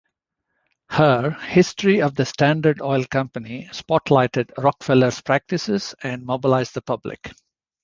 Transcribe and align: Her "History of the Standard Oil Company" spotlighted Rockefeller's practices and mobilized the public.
Her 0.89 1.29
"History 1.29 2.01
of 2.01 2.15
the 2.15 2.25
Standard 2.25 2.81
Oil 2.81 3.05
Company" 3.05 3.69
spotlighted 3.71 4.49
Rockefeller's 4.57 5.21
practices 5.21 5.93
and 6.01 6.25
mobilized 6.25 6.73
the 6.73 6.81
public. 6.81 7.31